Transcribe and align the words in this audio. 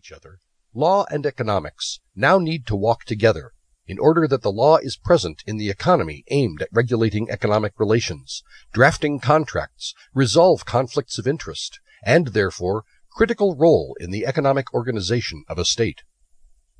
each 0.00 0.12
other, 0.12 0.38
law 0.72 1.04
and 1.10 1.26
economics 1.26 2.00
now 2.14 2.38
need 2.38 2.66
to 2.66 2.74
walk 2.74 3.04
together 3.04 3.52
in 3.86 3.98
order 3.98 4.26
that 4.26 4.40
the 4.40 4.52
law 4.52 4.76
is 4.76 4.96
present 4.96 5.42
in 5.46 5.58
the 5.58 5.68
economy 5.68 6.24
aimed 6.28 6.62
at 6.62 6.68
regulating 6.72 7.28
economic 7.28 7.78
relations, 7.78 8.42
drafting 8.72 9.20
contracts, 9.20 9.92
resolve 10.14 10.64
conflicts 10.64 11.18
of 11.18 11.26
interest, 11.26 11.80
and 12.02 12.28
therefore 12.28 12.84
critical 13.12 13.56
role 13.56 13.94
in 14.00 14.10
the 14.10 14.24
economic 14.24 14.72
organization 14.72 15.44
of 15.48 15.58
a 15.58 15.64
state. 15.64 16.02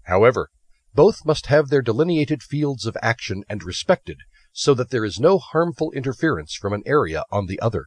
However, 0.04 0.50
both 0.94 1.26
must 1.26 1.46
have 1.46 1.68
their 1.68 1.82
delineated 1.82 2.42
fields 2.42 2.86
of 2.86 2.96
action 3.02 3.44
and 3.48 3.62
respected 3.62 4.18
so 4.52 4.72
that 4.74 4.90
there 4.90 5.04
is 5.04 5.20
no 5.20 5.38
harmful 5.38 5.92
interference 5.92 6.54
from 6.54 6.72
an 6.72 6.82
area 6.86 7.24
on 7.30 7.46
the 7.46 7.60
other. 7.60 7.86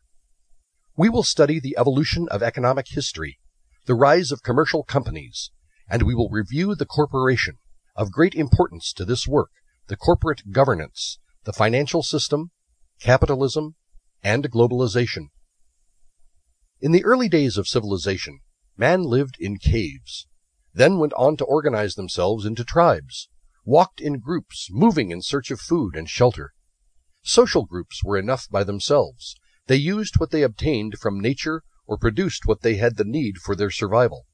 We 0.96 1.10
will 1.10 1.24
study 1.24 1.60
the 1.60 1.76
evolution 1.78 2.28
of 2.30 2.44
economic 2.44 2.88
history, 2.90 3.40
the 3.86 3.96
rise 3.96 4.32
of 4.32 4.44
commercial 4.44 4.84
companies, 4.84 5.52
and 5.90 6.04
we 6.04 6.16
will 6.16 6.30
review 6.30 6.76
the 6.76 6.86
corporation, 6.86 7.58
of 7.96 8.12
great 8.12 8.34
importance 8.34 8.94
to 8.94 9.06
this 9.06 9.28
work, 9.28 9.52
the 9.88 9.98
corporate 9.98 10.52
governance, 10.52 11.20
the 11.44 11.54
financial 11.54 12.02
system, 12.02 12.52
capitalism, 13.00 13.76
and 14.24 14.50
globalization. 14.50 15.28
In 16.80 16.92
the 16.92 17.04
early 17.04 17.30
days 17.30 17.58
of 17.58 17.68
civilization, 17.68 18.40
man 18.78 19.04
lived 19.04 19.38
in 19.40 19.58
caves, 19.58 20.28
then 20.74 20.98
went 20.98 21.14
on 21.14 21.38
to 21.38 21.46
organize 21.46 21.96
themselves 21.96 22.46
into 22.46 22.64
tribes, 22.64 23.30
walked 23.66 24.02
in 24.02 24.20
groups, 24.20 24.70
moving 24.72 25.12
in 25.12 25.22
search 25.22 25.52
of 25.52 25.60
food 25.60 25.96
and 25.96 26.10
shelter. 26.10 26.54
Social 27.22 27.66
groups 27.66 28.04
were 28.04 28.18
enough 28.18 28.48
by 28.50 28.64
themselves. 28.64 29.36
They 29.68 29.76
used 29.76 30.20
what 30.20 30.32
they 30.32 30.42
obtained 30.42 30.96
from 31.00 31.20
nature 31.20 31.64
or 31.86 31.98
produced 31.98 32.46
what 32.46 32.62
they 32.62 32.76
had 32.76 32.98
the 32.98 33.04
need 33.04 33.38
for 33.38 33.56
their 33.56 33.72
survival. 33.72 34.26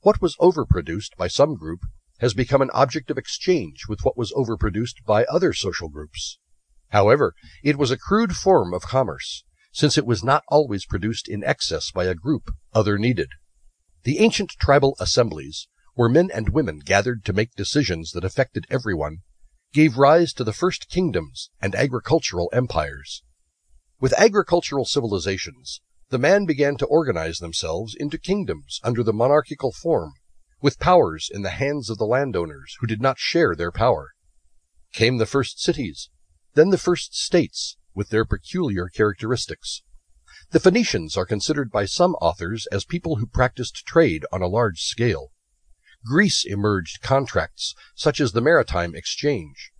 What 0.00 0.22
was 0.22 0.36
overproduced 0.36 1.16
by 1.16 1.28
some 1.28 1.54
group 1.54 1.80
has 2.20 2.34
become 2.34 2.62
an 2.62 2.70
object 2.72 3.10
of 3.10 3.18
exchange 3.18 3.86
with 3.88 4.00
what 4.02 4.16
was 4.16 4.32
overproduced 4.32 5.04
by 5.06 5.24
other 5.24 5.52
social 5.52 5.88
groups. 5.88 6.38
However, 6.88 7.34
it 7.62 7.78
was 7.78 7.90
a 7.90 7.98
crude 7.98 8.36
form 8.36 8.74
of 8.74 8.82
commerce, 8.82 9.44
since 9.72 9.96
it 9.96 10.06
was 10.06 10.24
not 10.24 10.42
always 10.48 10.86
produced 10.86 11.28
in 11.28 11.44
excess 11.44 11.90
by 11.90 12.04
a 12.04 12.14
group 12.14 12.50
other 12.72 12.98
needed. 12.98 13.30
The 14.02 14.18
ancient 14.18 14.50
tribal 14.58 14.96
assemblies, 14.98 15.68
where 15.94 16.08
men 16.08 16.30
and 16.32 16.48
women 16.48 16.78
gathered 16.78 17.24
to 17.26 17.32
make 17.32 17.54
decisions 17.54 18.12
that 18.12 18.24
affected 18.24 18.66
everyone, 18.70 19.18
gave 19.72 19.98
rise 19.98 20.32
to 20.32 20.44
the 20.44 20.52
first 20.52 20.88
kingdoms 20.88 21.50
and 21.60 21.74
agricultural 21.74 22.50
empires. 22.52 23.22
With 24.00 24.12
agricultural 24.14 24.84
civilizations, 24.84 25.80
the 26.10 26.18
man 26.18 26.44
began 26.44 26.76
to 26.76 26.86
organize 26.86 27.38
themselves 27.38 27.94
into 27.94 28.18
kingdoms 28.18 28.80
under 28.82 29.02
the 29.02 29.12
monarchical 29.12 29.72
form 29.72 30.12
with 30.60 30.80
powers 30.80 31.30
in 31.32 31.42
the 31.42 31.50
hands 31.50 31.88
of 31.88 31.98
the 31.98 32.04
landowners 32.04 32.76
who 32.80 32.86
did 32.86 33.00
not 33.00 33.18
share 33.18 33.54
their 33.54 33.70
power. 33.70 34.10
Came 34.92 35.18
the 35.18 35.26
first 35.26 35.62
cities, 35.62 36.10
then 36.54 36.70
the 36.70 36.78
first 36.78 37.14
states, 37.14 37.76
with 37.94 38.10
their 38.10 38.24
peculiar 38.24 38.88
characteristics. 38.88 39.82
The 40.50 40.58
Phoenicians 40.58 41.16
are 41.16 41.24
considered 41.24 41.70
by 41.70 41.84
some 41.84 42.14
authors 42.16 42.66
as 42.72 42.84
people 42.84 43.16
who 43.16 43.26
practiced 43.26 43.86
trade 43.86 44.26
on 44.32 44.42
a 44.42 44.48
large 44.48 44.80
scale. 44.82 45.30
Greece 46.04 46.44
emerged 46.44 47.02
contracts 47.02 47.74
such 47.94 48.20
as 48.20 48.32
the 48.32 48.40
maritime 48.40 48.96
exchange. 48.96 49.70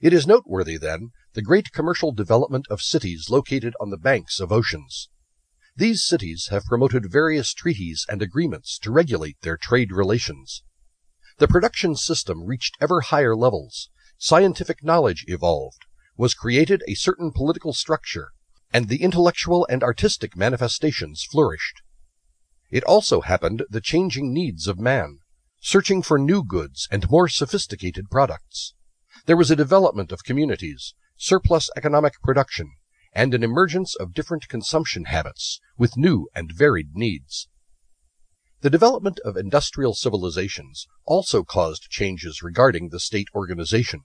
It 0.00 0.12
is 0.12 0.26
noteworthy, 0.26 0.76
then, 0.76 1.10
the 1.32 1.42
great 1.42 1.72
commercial 1.72 2.12
development 2.12 2.66
of 2.70 2.82
cities 2.82 3.28
located 3.30 3.74
on 3.80 3.90
the 3.90 3.96
banks 3.96 4.38
of 4.38 4.52
oceans. 4.52 5.08
These 5.74 6.04
cities 6.04 6.48
have 6.50 6.64
promoted 6.64 7.10
various 7.10 7.54
treaties 7.54 8.04
and 8.08 8.20
agreements 8.20 8.78
to 8.80 8.90
regulate 8.90 9.40
their 9.40 9.56
trade 9.56 9.90
relations. 9.90 10.62
The 11.38 11.48
production 11.48 11.96
system 11.96 12.44
reached 12.44 12.76
ever 12.78 13.00
higher 13.00 13.34
levels, 13.34 13.88
scientific 14.18 14.84
knowledge 14.84 15.24
evolved, 15.28 15.86
was 16.16 16.34
created 16.34 16.82
a 16.86 16.94
certain 16.94 17.32
political 17.32 17.72
structure, 17.72 18.32
and 18.70 18.88
the 18.88 19.02
intellectual 19.02 19.66
and 19.70 19.82
artistic 19.82 20.36
manifestations 20.36 21.24
flourished. 21.24 21.80
It 22.70 22.84
also 22.84 23.22
happened 23.22 23.64
the 23.70 23.80
changing 23.80 24.32
needs 24.32 24.66
of 24.66 24.78
man, 24.78 25.20
searching 25.60 26.02
for 26.02 26.18
new 26.18 26.44
goods 26.44 26.86
and 26.90 27.10
more 27.10 27.28
sophisticated 27.28 28.10
products. 28.10 28.74
There 29.24 29.36
was 29.36 29.50
a 29.50 29.56
development 29.56 30.12
of 30.12 30.24
communities, 30.24 30.94
surplus 31.16 31.70
economic 31.76 32.20
production, 32.22 32.72
and 33.12 33.34
an 33.34 33.42
emergence 33.42 33.94
of 33.94 34.14
different 34.14 34.48
consumption 34.48 35.04
habits 35.04 35.60
with 35.76 35.96
new 35.96 36.28
and 36.34 36.52
varied 36.52 36.94
needs. 36.94 37.48
The 38.62 38.70
development 38.70 39.18
of 39.24 39.36
industrial 39.36 39.94
civilizations 39.94 40.86
also 41.04 41.42
caused 41.42 41.90
changes 41.90 42.42
regarding 42.42 42.88
the 42.88 43.00
state 43.00 43.28
organization. 43.34 44.02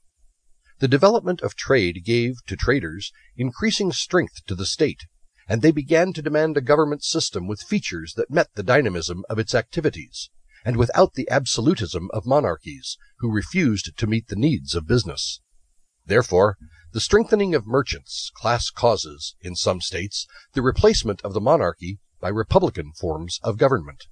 The 0.79 0.87
development 0.87 1.41
of 1.41 1.55
trade 1.55 2.03
gave 2.03 2.43
to 2.47 2.55
traders 2.55 3.11
increasing 3.35 3.91
strength 3.91 4.45
to 4.47 4.55
the 4.55 4.65
state, 4.65 5.05
and 5.47 5.61
they 5.61 5.71
began 5.71 6.11
to 6.13 6.21
demand 6.21 6.57
a 6.57 6.61
government 6.61 7.03
system 7.03 7.47
with 7.47 7.61
features 7.61 8.13
that 8.17 8.31
met 8.31 8.49
the 8.55 8.63
dynamism 8.63 9.23
of 9.29 9.39
its 9.39 9.55
activities, 9.55 10.29
and 10.65 10.75
without 10.75 11.13
the 11.13 11.29
absolutism 11.29 12.09
of 12.11 12.25
monarchies, 12.25 12.97
who 13.19 13.31
refused 13.31 13.95
to 13.95 14.07
meet 14.07 14.27
the 14.27 14.35
needs 14.35 14.75
of 14.75 14.87
business. 14.87 15.39
Therefore, 16.05 16.57
the 16.97 17.01
strengthening 17.01 17.53
of 17.53 17.67
merchants 17.67 18.31
class 18.33 18.71
causes, 18.71 19.35
in 19.41 19.53
some 19.53 19.79
states, 19.79 20.25
the 20.53 20.63
replacement 20.63 21.21
of 21.21 21.31
the 21.31 21.39
monarchy 21.39 21.99
by 22.19 22.27
republican 22.27 22.91
forms 22.91 23.39
of 23.43 23.59
government. 23.59 24.07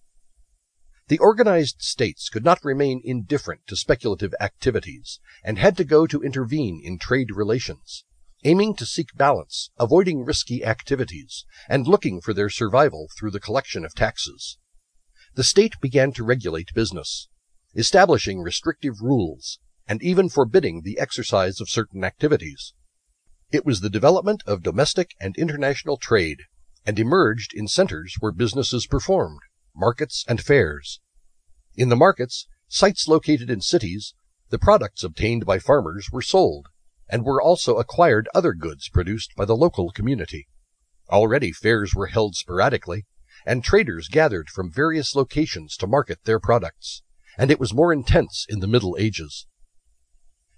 The 1.08 1.18
organized 1.18 1.78
states 1.82 2.30
could 2.30 2.46
not 2.46 2.64
remain 2.64 3.02
indifferent 3.04 3.62
to 3.66 3.76
speculative 3.76 4.36
activities, 4.40 5.20
and 5.44 5.58
had 5.58 5.76
to 5.78 5.84
go 5.84 6.06
to 6.06 6.22
intervene 6.22 6.80
in 6.84 7.00
trade 7.00 7.32
relations, 7.32 8.06
aiming 8.44 8.76
to 8.76 8.86
seek 8.86 9.16
balance, 9.16 9.72
avoiding 9.80 10.24
risky 10.24 10.64
activities, 10.64 11.44
and 11.68 11.88
looking 11.88 12.22
for 12.22 12.36
their 12.36 12.52
survival 12.52 13.10
through 13.18 13.32
the 13.32 13.40
collection 13.40 13.84
of 13.84 13.96
taxes. 13.96 14.60
The 15.34 15.44
state 15.44 15.74
began 15.82 16.12
to 16.12 16.24
regulate 16.24 16.72
business, 16.76 17.30
establishing 17.76 18.42
restrictive 18.42 19.02
rules, 19.02 19.58
and 19.88 20.02
even 20.02 20.30
forbidding 20.30 20.82
the 20.82 21.00
exercise 21.00 21.62
of 21.62 21.70
certain 21.70 22.04
activities. 22.04 22.74
It 23.52 23.66
was 23.66 23.82
the 23.82 23.90
development 23.90 24.44
of 24.48 24.64
domestic 24.64 25.16
and 25.20 25.36
international 25.38 25.98
trade, 25.98 26.44
and 26.86 27.00
emerged 27.00 27.54
in 27.54 27.68
centers 27.68 28.16
where 28.20 28.32
businesses 28.32 28.88
performed, 28.88 29.42
markets 29.76 30.26
and 30.28 30.42
fairs. 30.42 31.00
In 31.76 31.90
the 31.90 31.96
markets, 31.96 32.48
sites 32.68 33.08
located 33.08 33.50
in 33.50 33.62
cities, 33.62 34.14
the 34.50 34.60
products 34.60 35.04
obtained 35.04 35.46
by 35.46 35.60
farmers 35.60 36.10
were 36.12 36.22
sold, 36.22 36.68
and 37.10 37.24
were 37.24 37.42
also 37.42 37.78
acquired 37.78 38.28
other 38.34 38.54
goods 38.54 38.90
produced 38.90 39.36
by 39.36 39.46
the 39.46 39.56
local 39.56 39.92
community. 39.92 40.48
Already 41.10 41.52
fairs 41.52 41.94
were 41.94 42.08
held 42.08 42.36
sporadically, 42.36 43.06
and 43.46 43.64
traders 43.64 44.08
gathered 44.08 44.50
from 44.50 44.72
various 44.72 45.16
locations 45.16 45.78
to 45.78 45.88
market 45.88 46.24
their 46.24 46.40
products, 46.40 47.04
and 47.38 47.52
it 47.52 47.60
was 47.60 47.74
more 47.74 47.94
intense 47.94 48.46
in 48.50 48.60
the 48.60 48.68
Middle 48.68 48.96
Ages. 48.98 49.46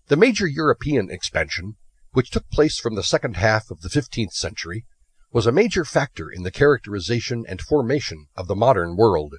The 0.10 0.16
major 0.16 0.48
European 0.48 1.12
expansion, 1.12 1.76
which 2.14 2.32
took 2.32 2.50
place 2.50 2.80
from 2.80 2.96
the 2.96 3.04
second 3.04 3.36
half 3.36 3.70
of 3.70 3.82
the 3.82 3.90
fifteenth 3.90 4.32
century, 4.32 4.86
was 5.34 5.46
a 5.46 5.52
major 5.52 5.84
factor 5.84 6.30
in 6.32 6.44
the 6.44 6.52
characterization 6.52 7.44
and 7.46 7.60
formation 7.60 8.28
of 8.38 8.48
the 8.48 8.56
modern 8.56 8.96
world. 8.96 9.34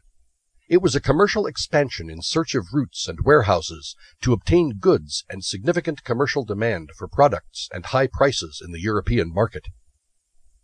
It 0.68 0.82
was 0.82 0.94
a 0.94 1.00
commercial 1.00 1.46
expansion 1.46 2.10
in 2.10 2.20
search 2.20 2.54
of 2.54 2.66
routes 2.74 3.08
and 3.08 3.20
warehouses 3.24 3.96
to 4.20 4.34
obtain 4.34 4.78
goods 4.78 5.24
and 5.30 5.42
significant 5.42 6.04
commercial 6.04 6.44
demand 6.44 6.90
for 6.98 7.08
products 7.08 7.70
and 7.72 7.86
high 7.86 8.06
prices 8.06 8.60
in 8.62 8.70
the 8.70 8.82
European 8.82 9.32
market. 9.32 9.68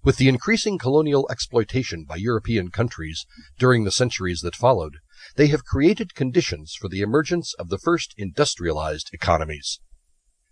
With 0.03 0.19
the 0.19 0.29
increasing 0.29 0.77
colonial 0.77 1.27
exploitation 1.31 2.05
by 2.05 2.17
European 2.17 2.71
countries 2.71 3.25
during 3.59 3.85
the 3.85 3.91
centuries 3.91 4.43
that 4.43 4.55
followed, 4.55 4.99
they 5.37 5.47
have 5.47 5.65
created 5.65 6.15
conditions 6.15 6.75
for 6.79 6.91
the 6.91 7.01
emergence 7.01 7.55
of 7.55 7.71
the 7.71 7.79
first 7.79 8.13
industrialized 8.19 9.09
economies. 9.15 9.81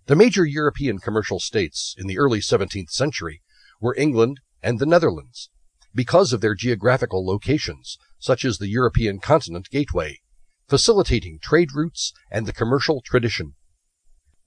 The 0.06 0.16
major 0.16 0.44
European 0.44 0.98
commercial 0.98 1.38
states 1.38 1.94
in 1.96 2.08
the 2.08 2.18
early 2.18 2.40
17th 2.40 2.90
century 2.90 3.40
were 3.80 3.94
England 3.94 4.40
and 4.60 4.80
the 4.80 4.86
Netherlands, 4.86 5.48
because 5.94 6.32
of 6.32 6.40
their 6.40 6.56
geographical 6.56 7.24
locations, 7.24 7.98
such 8.18 8.44
as 8.44 8.58
the 8.58 8.68
European 8.68 9.20
continent 9.20 9.70
gateway, 9.70 10.18
facilitating 10.66 11.38
trade 11.38 11.68
routes 11.72 12.12
and 12.32 12.46
the 12.46 12.52
commercial 12.52 13.00
tradition. 13.00 13.54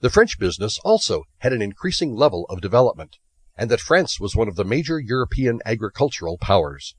The 0.02 0.10
French 0.10 0.38
business 0.38 0.78
also 0.80 1.24
had 1.38 1.54
an 1.54 1.62
increasing 1.62 2.14
level 2.14 2.46
of 2.50 2.60
development, 2.60 3.16
and 3.56 3.72
that 3.72 3.80
France 3.80 4.20
was 4.20 4.36
one 4.36 4.50
of 4.50 4.58
the 4.58 4.66
major 4.66 5.00
European 5.00 5.62
agricultural 5.64 6.38
powers. 6.38 6.96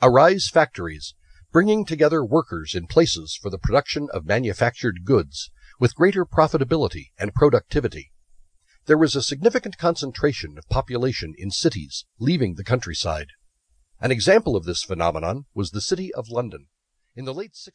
Arise 0.00 0.48
factories, 0.48 1.14
bringing 1.52 1.84
together 1.84 2.24
workers 2.24 2.74
in 2.74 2.86
places 2.86 3.38
for 3.40 3.50
the 3.50 3.58
production 3.58 4.08
of 4.14 4.24
manufactured 4.24 5.04
goods 5.04 5.50
with 5.82 5.96
greater 5.96 6.24
profitability 6.24 7.10
and 7.18 7.34
productivity. 7.34 8.12
There 8.86 8.96
was 8.96 9.16
a 9.16 9.20
significant 9.20 9.78
concentration 9.78 10.56
of 10.56 10.68
population 10.68 11.34
in 11.36 11.50
cities, 11.50 12.04
leaving 12.20 12.54
the 12.54 12.62
countryside. 12.62 13.30
An 14.00 14.12
example 14.12 14.54
of 14.54 14.64
this 14.64 14.84
phenomenon 14.84 15.46
was 15.54 15.72
the 15.72 15.80
city 15.80 16.14
of 16.14 16.28
London. 16.28 16.68
In 17.16 17.24
the 17.24 17.34
late 17.34 17.54
16th 17.54 17.72